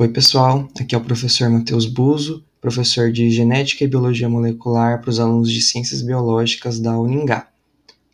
[0.00, 0.68] Oi, pessoal.
[0.80, 5.50] Aqui é o professor Matheus Buzo, professor de Genética e Biologia Molecular para os alunos
[5.50, 7.48] de Ciências Biológicas da Uningá.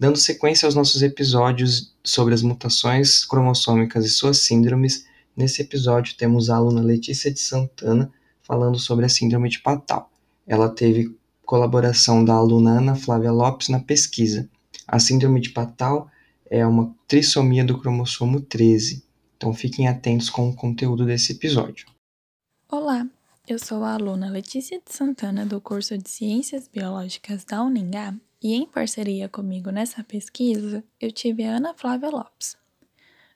[0.00, 5.04] Dando sequência aos nossos episódios sobre as mutações cromossômicas e suas síndromes,
[5.36, 8.10] nesse episódio temos a aluna Letícia de Santana
[8.42, 10.10] falando sobre a síndrome de Patal.
[10.46, 11.14] Ela teve
[11.44, 14.48] colaboração da aluna Ana Flávia Lopes na pesquisa.
[14.88, 16.08] A síndrome de Patal
[16.48, 19.04] é uma trissomia do cromossomo 13.
[19.44, 21.86] Então fiquem atentos com o conteúdo desse episódio.
[22.66, 23.06] Olá,
[23.46, 28.54] eu sou a aluna Letícia de Santana do curso de Ciências Biológicas da Uningá e
[28.54, 32.56] em parceria comigo nessa pesquisa eu tive a Ana Flávia Lopes.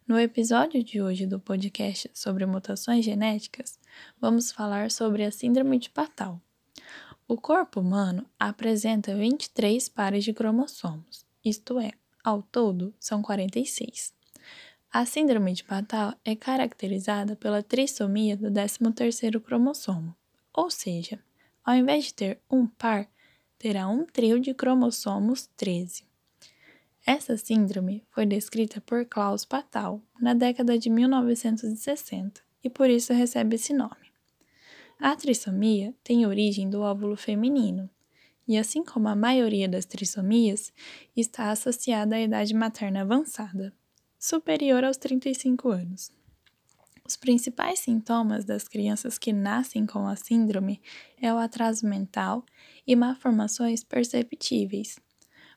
[0.06, 3.78] No episódio de hoje do podcast sobre mutações genéticas,
[4.18, 6.40] vamos falar sobre a síndrome de Patal.
[7.28, 11.92] O corpo humano apresenta 23 pares de cromossomos, isto é,
[12.24, 14.16] ao todo são 46.
[14.90, 20.16] A síndrome de Patal é caracterizada pela trissomia do 13º cromossomo,
[20.50, 21.22] ou seja,
[21.62, 23.06] ao invés de ter um par,
[23.58, 26.04] terá um trio de cromossomos 13.
[27.06, 33.56] Essa síndrome foi descrita por Klaus Patal na década de 1960 e por isso recebe
[33.56, 34.08] esse nome.
[34.98, 37.90] A trissomia tem origem do óvulo feminino
[38.48, 40.72] e, assim como a maioria das trissomias,
[41.14, 43.74] está associada à idade materna avançada,
[44.18, 46.10] superior aos 35 anos.
[47.06, 50.82] Os principais sintomas das crianças que nascem com a síndrome
[51.20, 52.44] é o atraso mental
[52.86, 54.98] e malformações perceptíveis,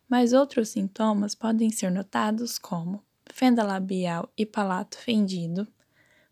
[0.08, 5.68] mas outros sintomas podem ser notados como fenda labial e palato fendido,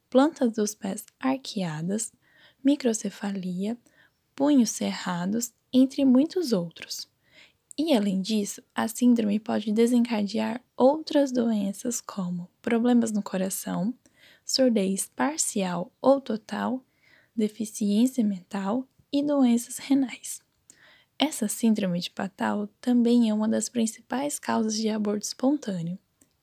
[0.09, 2.13] plantas dos pés arqueadas,
[2.63, 3.77] microcefalia,
[4.35, 7.09] punhos cerrados, entre muitos outros.
[7.81, 13.93] E além disso, a síndrome pode desencadear outras doenças como problemas no coração,
[14.43, 16.83] surdez parcial ou total,
[17.33, 20.41] deficiência mental e doenças renais.
[21.17, 25.97] Essa síndrome de Patal também é uma das principais causas de aborto espontâneo.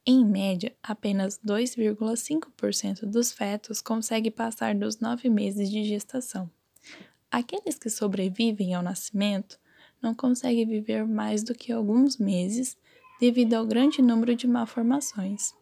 [0.07, 6.51] Em média, apenas 2,5% dos fetos consegue passar dos nove meses de gestação.
[7.31, 9.59] Aqueles que sobrevivem ao nascimento
[10.01, 12.77] não conseguem viver mais do que alguns meses
[13.21, 15.55] devido ao grande número de malformações.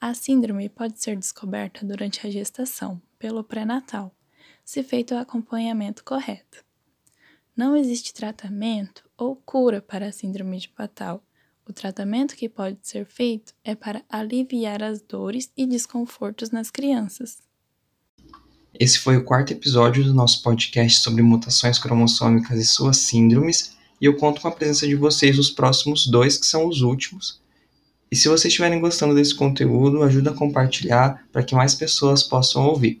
[0.00, 4.14] A síndrome pode ser descoberta durante a gestação, pelo pré-natal,
[4.64, 6.64] se feito o acompanhamento correto.
[7.56, 11.22] Não existe tratamento ou cura para a síndrome de Patal,
[11.68, 17.38] o tratamento que pode ser feito é para aliviar as dores e desconfortos nas crianças.
[18.80, 24.06] Esse foi o quarto episódio do nosso podcast sobre mutações cromossômicas e suas síndromes, e
[24.06, 27.38] eu conto com a presença de vocês nos próximos dois, que são os últimos.
[28.10, 32.66] E se vocês estiverem gostando desse conteúdo, ajuda a compartilhar para que mais pessoas possam
[32.66, 33.00] ouvir.